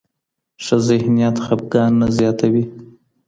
[0.63, 2.63] ښه ذهنیت خپګان نه زیاتوي.